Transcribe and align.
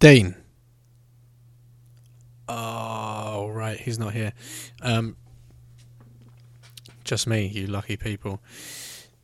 Dean. 0.00 0.34
Oh, 2.48 3.50
right, 3.52 3.78
he's 3.78 3.98
not 3.98 4.14
here. 4.14 4.32
Um, 4.80 5.14
just 7.04 7.26
me, 7.26 7.46
you 7.46 7.66
lucky 7.66 7.98
people. 7.98 8.40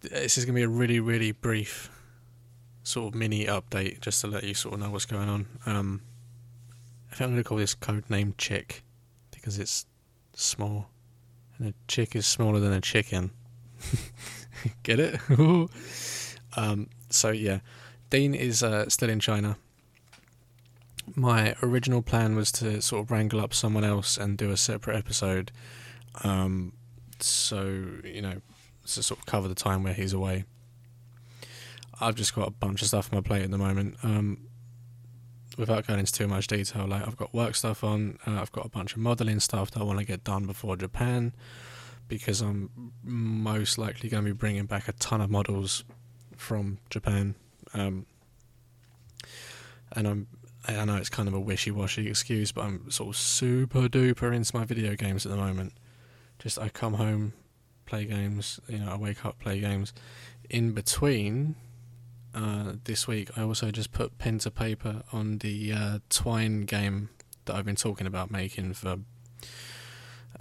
This 0.02 0.36
is 0.36 0.44
going 0.44 0.54
to 0.54 0.58
be 0.58 0.64
a 0.64 0.68
really, 0.68 1.00
really 1.00 1.32
brief 1.32 1.90
sort 2.82 3.14
of 3.14 3.18
mini 3.18 3.46
update 3.46 4.02
just 4.02 4.20
to 4.20 4.26
let 4.26 4.44
you 4.44 4.52
sort 4.52 4.74
of 4.74 4.80
know 4.80 4.90
what's 4.90 5.06
going 5.06 5.30
on. 5.30 5.46
Um, 5.64 6.02
I 7.10 7.14
think 7.14 7.22
I'm 7.22 7.32
going 7.32 7.42
to 7.42 7.48
call 7.48 7.56
this 7.56 7.74
code 7.74 8.10
name 8.10 8.34
Chick 8.36 8.84
because 9.30 9.58
it's 9.58 9.86
small 10.34 10.90
and 11.56 11.70
a 11.70 11.74
chick 11.88 12.14
is 12.14 12.26
smaller 12.26 12.60
than 12.60 12.74
a 12.74 12.82
chicken. 12.82 13.30
Get 14.82 15.00
it? 15.00 15.18
um, 16.56 16.90
so, 17.08 17.30
yeah, 17.30 17.60
Dean 18.10 18.34
is 18.34 18.62
uh, 18.62 18.90
still 18.90 19.08
in 19.08 19.20
China 19.20 19.56
my 21.14 21.54
original 21.62 22.02
plan 22.02 22.36
was 22.36 22.50
to 22.52 22.82
sort 22.82 23.02
of 23.04 23.10
wrangle 23.10 23.40
up 23.40 23.54
someone 23.54 23.84
else 23.84 24.16
and 24.16 24.36
do 24.36 24.50
a 24.50 24.56
separate 24.56 24.96
episode. 24.96 25.52
Um, 26.24 26.72
so 27.20 27.86
you 28.04 28.22
know, 28.22 28.40
to 28.86 29.02
sort 29.02 29.20
of 29.20 29.26
cover 29.26 29.48
the 29.48 29.54
time 29.54 29.82
where 29.82 29.94
he's 29.94 30.12
away. 30.12 30.44
I've 32.00 32.14
just 32.14 32.34
got 32.34 32.48
a 32.48 32.50
bunch 32.50 32.82
of 32.82 32.88
stuff 32.88 33.10
on 33.12 33.18
my 33.18 33.22
plate 33.22 33.42
at 33.42 33.50
the 33.50 33.58
moment. 33.58 33.96
Um, 34.02 34.48
without 35.56 35.86
going 35.86 35.98
into 35.98 36.12
too 36.12 36.28
much 36.28 36.46
detail, 36.46 36.86
like 36.86 37.06
I've 37.06 37.16
got 37.16 37.32
work 37.32 37.54
stuff 37.54 37.82
on. 37.82 38.18
Uh, 38.26 38.40
I've 38.40 38.52
got 38.52 38.66
a 38.66 38.68
bunch 38.68 38.92
of 38.92 38.98
modelling 38.98 39.40
stuff 39.40 39.70
that 39.70 39.80
I 39.80 39.84
want 39.84 39.98
to 39.98 40.04
get 40.04 40.24
done 40.24 40.46
before 40.46 40.76
Japan, 40.76 41.32
because 42.08 42.40
I'm 42.40 42.92
most 43.02 43.78
likely 43.78 44.08
going 44.10 44.24
to 44.24 44.30
be 44.30 44.36
bringing 44.36 44.66
back 44.66 44.88
a 44.88 44.92
ton 44.92 45.20
of 45.20 45.30
models 45.30 45.84
from 46.36 46.78
Japan. 46.90 47.34
Um, 47.72 48.06
and 49.92 50.06
I'm 50.06 50.26
I 50.68 50.84
know 50.84 50.96
it's 50.96 51.08
kind 51.08 51.28
of 51.28 51.34
a 51.34 51.40
wishy-washy 51.40 52.08
excuse, 52.08 52.52
but 52.52 52.64
I'm 52.64 52.90
sort 52.90 53.10
of 53.10 53.16
super 53.16 53.88
duper 53.88 54.34
into 54.34 54.56
my 54.56 54.64
video 54.64 54.94
games 54.96 55.24
at 55.24 55.30
the 55.30 55.38
moment. 55.38 55.72
Just 56.38 56.58
I 56.58 56.68
come 56.68 56.94
home, 56.94 57.32
play 57.86 58.04
games. 58.04 58.60
You 58.68 58.78
know, 58.78 58.92
I 58.92 58.96
wake 58.96 59.24
up, 59.24 59.38
play 59.38 59.60
games. 59.60 59.92
In 60.50 60.72
between, 60.72 61.54
uh, 62.34 62.74
this 62.84 63.06
week 63.06 63.30
I 63.36 63.42
also 63.42 63.70
just 63.70 63.92
put 63.92 64.18
pen 64.18 64.38
to 64.40 64.50
paper 64.50 65.02
on 65.12 65.38
the 65.38 65.72
uh, 65.72 65.98
Twine 66.10 66.62
game 66.62 67.10
that 67.44 67.54
I've 67.54 67.64
been 67.64 67.76
talking 67.76 68.06
about 68.06 68.30
making 68.30 68.74
for 68.74 68.98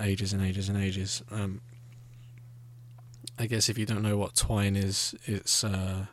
ages 0.01 0.33
and 0.33 0.41
ages 0.41 0.69
and 0.69 0.77
ages. 0.77 1.23
Um, 1.31 1.61
I 3.37 3.45
guess 3.45 3.69
if 3.69 3.77
you 3.77 3.85
don't 3.85 4.01
know 4.01 4.17
what 4.17 4.35
Twine 4.35 4.75
is, 4.75 5.13
it's 5.25 5.63
uh, 5.63 6.07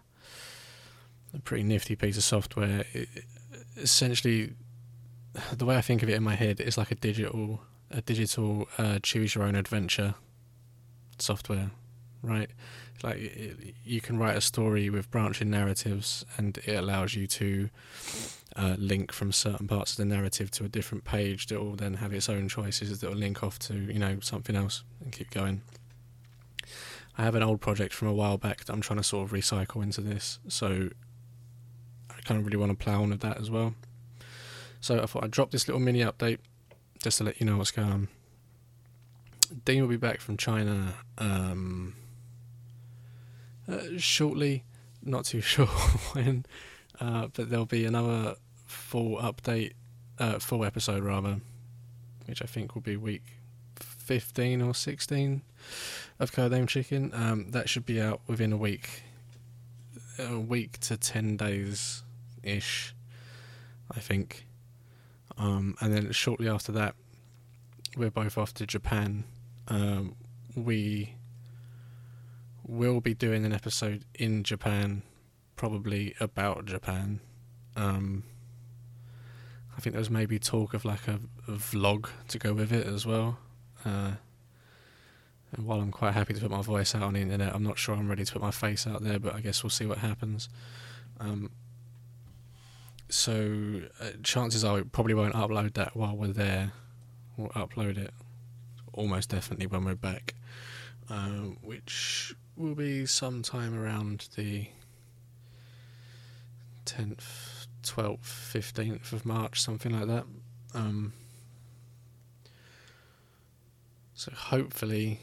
a 1.35 1.39
pretty 1.41 1.65
nifty 1.65 1.97
piece 1.97 2.17
of 2.17 2.25
software. 2.25 2.85
It, 2.93 3.09
essentially 3.77 4.55
the 5.53 5.65
way 5.65 5.77
I 5.77 5.81
think 5.81 6.03
of 6.03 6.09
it 6.09 6.15
in 6.15 6.23
my 6.23 6.34
head 6.34 6.61
is 6.61 6.77
like 6.77 6.91
a 6.91 6.95
digital 6.95 7.62
a 7.91 8.01
digital 8.01 8.69
uh, 8.79 8.98
choose 9.03 9.34
your 9.34 9.45
own 9.45 9.55
adventure 9.55 10.14
software, 11.19 11.70
right? 12.23 12.51
Like 13.03 13.17
it, 13.17 13.75
you 13.84 14.01
can 14.01 14.19
write 14.19 14.37
a 14.37 14.41
story 14.41 14.89
with 14.91 15.11
branching 15.11 15.51
narratives, 15.51 16.25
and 16.37 16.59
it 16.59 16.75
allows 16.75 17.14
you 17.14 17.27
to 17.27 17.69
uh, 18.56 18.77
link 18.79 19.12
from 19.12 19.33
certain 19.33 19.67
parts 19.67 19.92
of 19.92 19.97
the 19.98 20.05
narrative 20.05 20.51
to 20.53 20.64
a 20.64 20.69
different 20.69 21.05
page 21.05 21.47
that 21.47 21.61
will 21.61 21.77
then 21.77 21.95
have 21.95 22.12
its 22.12 22.29
own 22.29 22.48
choices 22.48 23.01
that 23.01 23.11
will 23.11 23.17
link 23.17 23.42
off 23.42 23.59
to 23.59 23.75
you 23.75 23.98
know 23.98 24.19
something 24.20 24.57
else 24.57 24.84
and 25.03 25.12
keep 25.12 25.31
going. 25.31 25.62
I 27.19 27.25
have 27.25 27.34
an 27.34 27.42
old 27.42 27.61
project 27.61 27.92
from 27.92 28.09
a 28.09 28.14
while 28.14 28.39
back 28.39 28.64
that 28.64 28.73
I'm 28.73 28.81
trying 28.81 28.98
to 28.98 29.05
sort 29.05 29.27
of 29.27 29.33
recycle 29.33 29.83
into 29.83 30.01
this, 30.01 30.39
so 30.48 30.89
kind 32.25 32.39
of 32.39 32.47
really 32.47 32.56
want 32.56 32.70
to 32.70 32.84
plow 32.84 33.03
on 33.03 33.11
with 33.11 33.20
that 33.20 33.41
as 33.41 33.51
well. 33.51 33.75
So 34.81 35.01
I 35.01 35.06
thought 35.06 35.25
I'd 35.25 35.31
drop 35.31 35.51
this 35.51 35.69
little 35.69 35.81
mini 35.81 36.01
update 36.01 36.39
just 37.03 37.19
to 37.19 37.25
let 37.25 37.41
you 37.41 37.47
know 37.47 37.56
what's 37.56 37.70
going 37.70 37.89
on. 37.89 38.09
Dean 39.64 39.83
will 39.83 39.89
be 39.89 39.97
back 39.97 40.20
from 40.20 40.37
China 40.37 40.95
um, 41.19 41.95
uh, 43.70 43.98
shortly, 43.98 44.64
not 45.02 45.24
too 45.24 45.41
sure 45.52 45.67
when, 45.67 46.45
uh, 47.01 47.29
but 47.33 47.51
there'll 47.51 47.67
be 47.67 47.85
another 47.85 48.36
full 48.67 49.17
update, 49.18 49.73
uh, 50.18 50.39
full 50.39 50.64
episode 50.64 51.02
rather, 51.02 51.41
which 52.27 52.42
I 52.42 52.47
think 52.47 52.74
will 52.74 52.83
be 52.83 52.97
week 52.97 53.23
15 53.77 54.63
or 54.63 54.74
16 54.74 55.42
of 56.18 56.33
Codename 56.33 56.68
Chicken. 56.68 57.13
Um, 57.14 57.51
that 57.51 57.68
should 57.68 57.86
be 57.86 58.01
out 58.01 58.20
within 58.27 58.52
a 58.52 58.57
week, 58.57 59.02
a 60.18 60.39
week 60.39 60.80
to 60.80 60.97
10 60.97 61.36
days 61.36 62.02
ish, 62.42 62.95
I 63.91 64.01
think. 64.01 64.47
Um, 65.39 65.77
and 65.80 65.92
then 65.92 66.13
shortly 66.13 66.48
after 66.48 66.73
that, 66.73 66.95
we're 67.97 68.11
both 68.11 68.39
off 68.39 68.55
to 68.55 68.67
Japan. 68.67 69.25
Um, 69.69 70.17
we 70.55 71.14
will 72.67 73.01
be 73.01 73.14
doing 73.14 73.45
an 73.45 73.53
episode 73.53 74.05
in 74.14 74.45
Japan, 74.45 75.03
probably 75.57 76.14
about 76.20 76.67
Japan. 76.67 77.20
Um, 77.77 78.25
I 79.77 79.80
think 79.80 79.95
there 79.95 80.01
was 80.01 80.11
maybe 80.11 80.39
talk 80.39 80.74
of 80.74 80.85
like 80.85 81.09
a, 81.09 81.20
a, 81.48 81.53
vlog 81.53 82.09
to 82.29 82.39
go 82.39 82.53
with 82.53 82.73
it 82.73 82.86
as 82.86 83.07
well. 83.07 83.39
Uh, 83.85 84.13
and 85.53 85.67
while 85.67 85.80
I'm 85.80 85.91
quite 85.91 86.14
happy 86.14 86.35
to 86.35 86.41
put 86.41 86.51
my 86.51 86.63
voice 86.63 86.95
out 86.95 87.03
on 87.03 87.14
the 87.14 87.20
internet, 87.20 87.55
I'm 87.55 87.63
not 87.63 87.79
sure 87.79 87.95
I'm 87.95 88.09
ready 88.09 88.24
to 88.24 88.33
put 88.33 88.42
my 88.42 88.51
face 88.51 88.86
out 88.86 89.03
there, 89.03 89.19
but 89.19 89.35
I 89.35 89.41
guess 89.41 89.63
we'll 89.63 89.70
see 89.70 89.86
what 89.86 89.98
happens. 89.98 90.48
Um, 91.20 91.51
so 93.12 93.83
uh, 94.00 94.11
chances 94.23 94.64
are 94.64 94.77
we 94.77 94.83
probably 94.84 95.12
won't 95.12 95.34
upload 95.34 95.74
that 95.74 95.95
while 95.95 96.17
we're 96.17 96.28
there. 96.28 96.73
We'll 97.36 97.50
upload 97.50 97.98
it 97.98 98.12
almost 98.95 99.28
definitely 99.28 99.67
when 99.67 99.84
we're 99.84 99.95
back, 99.95 100.34
um, 101.11 101.58
which 101.62 102.34
will 102.56 102.74
be 102.74 103.05
sometime 103.05 103.78
around 103.78 104.28
the 104.36 104.68
10th, 106.86 107.67
12th, 107.83 108.20
15th 108.20 109.12
of 109.12 109.27
March, 109.27 109.61
something 109.61 109.92
like 109.92 110.08
that. 110.08 110.24
Um, 110.74 111.12
so 114.14 114.33
hopefully, 114.34 115.20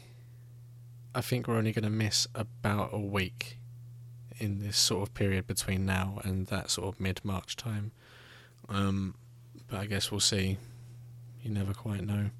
I 1.12 1.22
think 1.22 1.48
we're 1.48 1.56
only 1.56 1.72
going 1.72 1.84
to 1.84 1.90
miss 1.90 2.28
about 2.36 2.90
a 2.92 3.00
week 3.00 3.59
in 4.40 4.60
this 4.60 4.76
sort 4.76 5.06
of 5.06 5.14
period 5.14 5.46
between 5.46 5.84
now 5.84 6.20
and 6.24 6.46
that 6.46 6.70
sort 6.70 6.88
of 6.88 7.00
mid 7.00 7.20
March 7.22 7.56
time. 7.56 7.92
Um, 8.68 9.14
but 9.68 9.78
I 9.80 9.86
guess 9.86 10.10
we'll 10.10 10.20
see. 10.20 10.56
You 11.42 11.50
never 11.50 11.74
quite 11.74 12.04
know. 12.04 12.30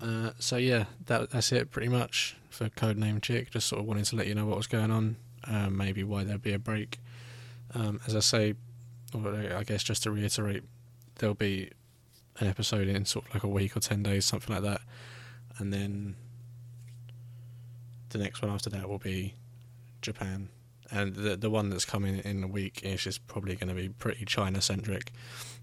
Uh, 0.00 0.30
so 0.38 0.56
yeah, 0.56 0.84
that 1.06 1.30
that's 1.30 1.52
it 1.52 1.70
pretty 1.70 1.88
much 1.88 2.36
for 2.48 2.68
Codename 2.70 3.20
Chick. 3.20 3.50
Just 3.50 3.68
sort 3.68 3.80
of 3.80 3.86
wanted 3.86 4.06
to 4.06 4.16
let 4.16 4.26
you 4.26 4.34
know 4.34 4.46
what 4.46 4.56
was 4.56 4.66
going 4.66 4.90
on, 4.90 5.16
uh, 5.44 5.68
maybe 5.68 6.02
why 6.02 6.24
there'd 6.24 6.42
be 6.42 6.54
a 6.54 6.58
break. 6.58 6.98
Um, 7.74 8.00
as 8.06 8.16
I 8.16 8.20
say, 8.20 8.54
I 9.14 9.62
guess 9.64 9.82
just 9.82 10.02
to 10.04 10.10
reiterate, 10.10 10.62
there'll 11.16 11.34
be 11.34 11.70
an 12.38 12.46
episode 12.46 12.88
in 12.88 13.04
sort 13.04 13.26
of 13.26 13.34
like 13.34 13.42
a 13.42 13.48
week 13.48 13.76
or 13.76 13.80
ten 13.80 14.02
days, 14.02 14.24
something 14.24 14.54
like 14.54 14.64
that, 14.64 14.80
and 15.58 15.72
then 15.72 16.16
the 18.08 18.18
next 18.18 18.42
one 18.42 18.50
after 18.50 18.70
that 18.70 18.88
will 18.88 18.98
be 18.98 19.34
Japan, 20.02 20.48
and 20.90 21.14
the 21.14 21.36
the 21.36 21.50
one 21.50 21.70
that's 21.70 21.84
coming 21.84 22.18
in 22.18 22.42
a 22.42 22.48
week 22.48 22.82
is 22.82 23.02
just 23.02 23.26
probably 23.26 23.56
going 23.56 23.68
to 23.68 23.74
be 23.74 23.88
pretty 23.88 24.24
China 24.24 24.60
centric, 24.60 25.12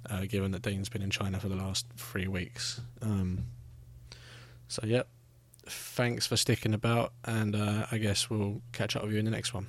uh, 0.09 0.21
given 0.21 0.51
that 0.51 0.61
Dean's 0.61 0.89
been 0.89 1.01
in 1.01 1.09
China 1.09 1.39
for 1.39 1.49
the 1.49 1.55
last 1.55 1.85
three 1.95 2.27
weeks. 2.27 2.81
Um, 3.01 3.45
so 4.67 4.85
yep, 4.85 5.07
thanks 5.65 6.27
for 6.27 6.37
sticking 6.37 6.73
about, 6.73 7.13
and 7.23 7.55
uh, 7.55 7.85
I 7.91 7.97
guess 7.97 8.29
we'll 8.29 8.61
catch 8.71 8.95
up 8.95 9.03
with 9.03 9.13
you 9.13 9.19
in 9.19 9.25
the 9.25 9.31
next 9.31 9.53
one. 9.53 9.67